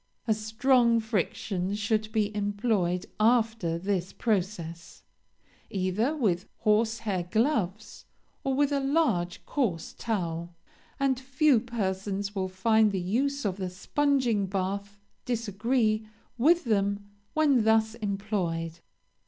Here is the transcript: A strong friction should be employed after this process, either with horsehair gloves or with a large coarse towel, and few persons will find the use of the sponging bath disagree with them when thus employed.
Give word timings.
A 0.27 0.33
strong 0.33 0.99
friction 0.99 1.75
should 1.75 2.11
be 2.11 2.35
employed 2.35 3.05
after 3.19 3.77
this 3.77 4.13
process, 4.13 5.03
either 5.69 6.17
with 6.17 6.47
horsehair 6.61 7.27
gloves 7.29 8.05
or 8.43 8.55
with 8.55 8.71
a 8.71 8.79
large 8.79 9.45
coarse 9.45 9.93
towel, 9.93 10.55
and 10.99 11.19
few 11.19 11.59
persons 11.59 12.33
will 12.33 12.49
find 12.49 12.91
the 12.91 12.99
use 12.99 13.45
of 13.45 13.57
the 13.57 13.69
sponging 13.69 14.47
bath 14.47 14.97
disagree 15.23 16.07
with 16.35 16.63
them 16.63 17.11
when 17.35 17.63
thus 17.63 17.93
employed. 17.93 18.79